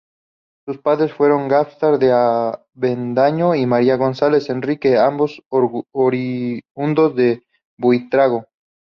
Sus 0.65 0.79
padres 0.79 1.13
fueron 1.13 1.47
Gaspar 1.47 1.99
de 1.99 2.11
Avendaño 2.11 3.53
y 3.53 3.67
María 3.67 3.97
González 3.97 4.49
Enríquez, 4.49 4.97
ambos 4.97 5.43
oriundos 5.93 7.15
de 7.15 7.43
Buitrago. 7.77 8.47